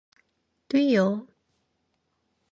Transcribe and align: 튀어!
튀어! 0.69 1.07